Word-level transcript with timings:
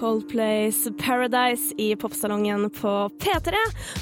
Coldplays 0.00 0.88
Paradise 0.98 1.74
i 1.76 1.96
popsalongen 1.96 2.70
på 2.72 2.92
P3. 3.20 3.56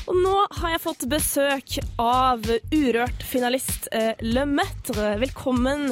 Og 0.06 0.18
nå 0.22 0.34
har 0.60 0.76
jeg 0.76 0.82
fått 0.84 1.06
besøk 1.10 1.78
av 1.98 2.44
Urørt-finalist 2.70 3.88
eh, 3.90 4.12
Le 4.22 4.44
Mettre 4.46 5.16
Velkommen, 5.18 5.88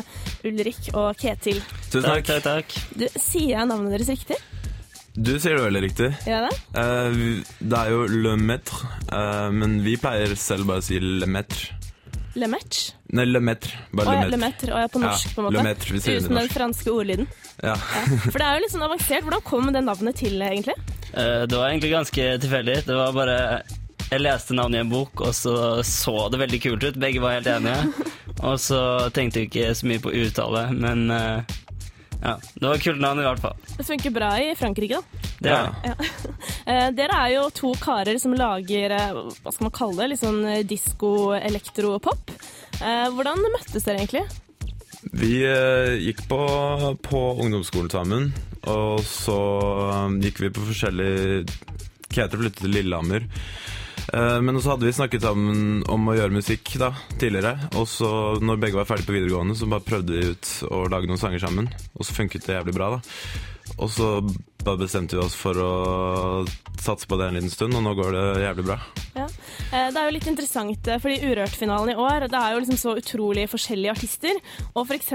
Ulrik 0.46 0.92
og 0.94 1.18
Ketil. 1.18 1.58
Tusen 1.90 2.06
takk. 2.06 2.28
takk, 2.28 2.44
takk. 2.46 2.76
Du, 2.94 3.08
sier 3.18 3.56
jeg 3.56 3.70
navnet 3.72 3.96
deres 3.96 4.12
riktig? 4.14 4.38
Du 5.16 5.32
sier 5.40 5.56
det 5.56 5.64
veldig 5.64 5.82
riktig. 5.88 6.12
Ja, 6.28 6.44
det? 6.44 6.54
Uh, 6.76 7.42
det 7.58 7.82
er 7.82 7.90
jo 7.96 8.06
Le 8.06 8.36
Mettre, 8.38 8.92
uh, 9.10 9.50
men 9.50 9.80
vi 9.82 9.98
pleier 9.98 10.36
selv 10.38 10.70
bare 10.70 10.84
å 10.84 10.86
si 10.86 11.02
Le 11.02 11.26
Metre. 11.26 11.74
Le 12.36 12.48
Metre? 12.52 12.92
Nei, 13.16 13.24
Le 13.30 13.40
Metre. 13.40 13.72
Bare 13.96 14.14
ja, 14.18 14.24
Le 14.26 14.34
Le 14.34 14.40
Metre. 14.42 14.68
og 14.74 14.80
jeg 14.80 14.88
ja, 14.88 14.92
på 14.92 15.00
Ja, 15.00 15.06
norsk, 15.08 15.30
på 15.34 15.40
en 15.40 15.46
måte. 15.46 15.56
Le 15.56 15.62
Metre, 15.64 15.94
vi 15.96 16.16
Uten 16.18 16.36
den 16.40 16.48
franske 16.52 16.92
ordlyden. 16.92 17.28
Ja. 17.64 17.74
For 17.76 18.36
det 18.36 18.46
er 18.46 18.58
jo 18.58 18.62
litt 18.66 18.74
sånn 18.74 18.84
avansert. 18.86 19.24
Hvordan 19.24 19.44
kom 19.46 19.72
det 19.72 19.82
navnet 19.86 20.18
til, 20.20 20.36
egentlig? 20.44 20.76
Eh, 21.14 21.46
Det 21.48 21.56
var 21.56 21.70
egentlig 21.70 21.92
ganske 21.94 22.26
tilfeldig. 22.44 22.76
Det 22.86 22.94
var 22.98 23.12
bare 23.16 23.38
Jeg 24.10 24.20
leste 24.22 24.54
navnet 24.54 24.78
i 24.78 24.84
en 24.84 24.90
bok, 24.92 25.20
og 25.20 25.32
så 25.34 25.82
så 25.82 26.28
det 26.30 26.38
veldig 26.44 26.60
kult 26.62 26.84
ut. 26.84 26.98
Begge 27.00 27.20
var 27.24 27.38
helt 27.40 27.46
enige. 27.50 28.12
Og 28.44 28.58
så 28.60 28.78
tenkte 29.16 29.40
vi 29.40 29.46
ikke 29.48 29.70
så 29.74 29.86
mye 29.88 29.98
på 30.04 30.12
uttale, 30.12 30.66
men 30.76 31.06
eh, 31.10 31.54
ja. 32.22 32.34
Det 32.54 32.64
var 32.66 32.74
et 32.78 32.84
kult 32.86 33.00
navn 33.02 33.20
i 33.20 33.26
hvert 33.26 33.42
fall. 33.42 33.56
Det 33.76 33.86
funker 33.86 34.14
bra 34.14 34.30
i 34.42 34.54
Frankrike, 34.58 34.98
da. 35.00 35.22
Det 35.42 35.52
er 35.52 35.68
det. 35.68 35.92
Ja. 35.92 35.94
Eh, 36.66 36.88
Dere 36.98 37.14
er 37.22 37.30
jo 37.30 37.42
to 37.54 37.68
karer 37.78 38.18
som 38.18 38.32
lager 38.34 38.90
eh, 38.90 39.12
hva 39.14 39.52
skal 39.54 39.68
man 39.68 39.74
kalle 39.76 40.00
det, 40.00 40.08
litt 40.10 40.18
sånn 40.18 40.40
eh, 40.50 40.64
disko-elektropop. 40.66 42.32
Eh, 42.80 43.04
Hvordan 43.14 43.38
møttes 43.54 43.86
dere 43.86 44.00
egentlig? 44.02 44.24
Vi 45.14 45.30
gikk 46.02 46.24
på, 46.26 46.40
på 47.06 47.20
ungdomsskolen 47.44 47.92
sammen, 47.92 48.32
og 48.66 48.98
så 49.06 49.36
gikk 50.24 50.42
vi 50.42 50.50
på 50.56 50.64
forskjellig 50.66 51.12
Keter 52.10 52.40
flyttet 52.40 52.64
til 52.64 52.74
Lillehammer. 52.74 53.28
Eh, 54.12 54.40
men 54.40 54.60
så 54.62 54.74
hadde 54.74 54.86
vi 54.86 54.92
snakket 54.94 55.24
sammen 55.26 55.82
om 55.90 56.08
å 56.08 56.14
gjøre 56.16 56.36
musikk 56.36 56.76
da, 56.82 56.92
tidligere. 57.18 57.56
Og 57.80 57.88
så 57.90 58.10
når 58.42 58.62
begge 58.62 58.78
var 58.78 58.88
ferdige 58.88 59.10
på 59.10 59.16
videregående, 59.18 59.56
så 59.58 59.68
bare 59.70 59.86
prøvde 59.86 60.14
vi 60.14 60.30
ut 60.34 60.52
å 60.70 60.84
lage 60.92 61.10
noen 61.10 61.20
sanger 61.22 61.42
sammen. 61.42 61.70
Og 61.96 62.06
så 62.06 62.16
funket 62.16 62.46
det 62.46 62.58
jævlig 62.60 62.76
bra, 62.78 62.96
da. 62.96 63.00
Og 63.82 63.90
så 63.90 64.20
bare 64.62 64.78
bestemte 64.78 65.18
vi 65.18 65.22
oss 65.22 65.34
for 65.36 65.58
å 65.58 65.72
satse 66.80 67.06
på 67.10 67.16
det 67.18 67.26
en 67.28 67.36
liten 67.38 67.50
stund, 67.50 67.74
og 67.74 67.82
nå 67.82 67.92
går 67.98 68.14
det 68.14 68.24
jævlig 68.44 68.64
bra. 68.68 68.76
Ja. 69.16 69.26
Eh, 69.72 69.90
Det 69.90 69.98
er 69.98 70.06
jo 70.06 70.14
litt 70.14 70.28
interessant, 70.30 70.88
eh, 70.88 70.98
fordi 71.02 71.18
Urørt-finalen 71.26 71.90
i 71.92 71.98
år 71.98 72.28
det 72.30 72.38
er 72.38 72.54
jo 72.54 72.62
liksom 72.62 72.78
så 72.78 72.94
utrolig 73.00 73.48
forskjellige 73.50 73.94
artister. 73.96 74.38
Og 74.74 74.86
f.eks. 74.86 75.12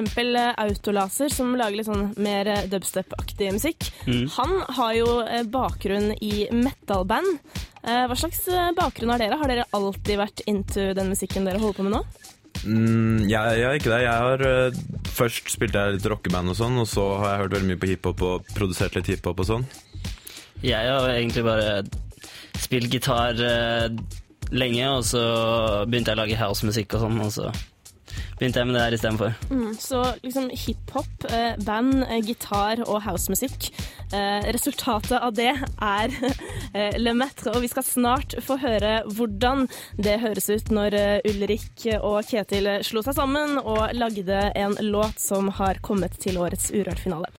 Autolaser, 0.57 1.29
som 1.31 1.55
lager 1.55 1.77
litt 1.79 1.87
sånn 1.89 2.11
mer 2.17 2.51
dubstep-aktig 2.67 3.53
musikk. 3.55 3.91
Han 4.37 4.55
har 4.77 4.93
jo 4.99 5.07
bakgrunn 5.47 6.11
i 6.21 6.47
metal-band. 6.51 7.39
Eh, 7.81 8.03
Hva 8.09 8.17
slags 8.17 8.43
eh, 8.51 8.69
bakgrunn 8.77 9.13
har 9.13 9.21
dere? 9.21 9.39
Har 9.41 9.49
dere 9.49 9.65
alltid 9.73 10.19
vært 10.21 10.43
into 10.49 10.91
den 10.97 11.09
musikken 11.13 11.47
dere 11.47 11.61
holder 11.61 11.79
på 11.79 11.85
med 11.87 11.95
nå? 11.97 12.03
Mm, 12.61 13.25
jeg, 13.25 13.57
jeg 13.57 13.65
er 13.65 13.79
ikke 13.79 13.93
det. 13.93 14.01
Jeg 14.03 14.25
har 14.25 14.43
uh, 14.45 14.81
Først 15.11 15.49
spilte 15.49 15.81
jeg 15.81 15.97
litt 15.97 16.05
rockeband 16.11 16.53
og 16.53 16.57
sånn, 16.59 16.77
og 16.81 16.87
så 16.89 17.05
har 17.19 17.33
jeg 17.33 17.41
hørt 17.43 17.55
veldig 17.57 17.69
mye 17.71 17.81
på 17.81 17.89
hiphop 17.89 18.21
og 18.27 18.51
produsert 18.55 18.95
litt 18.97 19.09
hiphop 19.11 19.41
og 19.41 19.47
sånn. 19.49 19.65
Jeg 20.61 20.91
har 20.91 21.09
egentlig 21.09 21.43
bare 21.47 21.81
spilt 22.61 22.93
gitar 22.93 23.39
uh, 23.41 23.89
lenge, 24.53 24.85
og 24.91 25.03
så 25.07 25.23
begynte 25.89 26.13
jeg 26.13 26.19
å 26.19 26.21
lage 26.21 26.39
housemusikk 26.39 26.95
og 26.97 27.05
sånn, 27.07 27.19
og 27.25 27.33
så 27.33 27.49
begynte 28.41 28.61
jeg 28.61 28.69
med 28.69 28.75
det 28.75 28.83
her 28.83 28.95
istedenfor. 28.97 29.33
Mm, 29.53 29.73
så 29.77 30.01
liksom 30.23 30.49
hiphop, 30.49 31.25
eh, 31.29 31.53
band, 31.65 32.03
eh, 32.07 32.21
gitar 32.25 32.81
og 32.87 33.03
housemusikk. 33.05 33.69
Eh, 34.11 34.49
resultatet 34.51 35.21
av 35.21 35.35
det 35.37 35.53
er 35.53 36.15
Le 37.03 37.13
Metre, 37.13 37.53
og 37.53 37.61
vi 37.61 37.69
skal 37.69 37.85
snart 37.85 38.33
få 38.41 38.57
høre 38.59 39.03
hvordan 39.05 39.67
det 40.01 40.19
høres 40.23 40.49
ut 40.49 40.71
når 40.73 40.97
Ulrik 41.27 41.85
og 41.99 42.23
Ketil 42.27 42.69
slo 42.87 43.03
seg 43.05 43.17
sammen 43.19 43.59
og 43.61 43.93
lagde 43.93 44.47
en 44.55 44.75
låt 44.89 45.19
som 45.21 45.51
har 45.61 45.79
kommet 45.85 46.17
til 46.23 46.39
årets 46.41 46.71
Urørt-finale. 46.73 47.29